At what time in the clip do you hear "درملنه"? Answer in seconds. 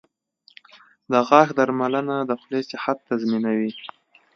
1.59-2.15